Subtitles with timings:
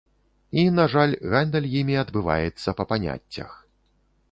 [0.61, 3.51] І, на жаль, гандаль імі адбываецца па паняццях.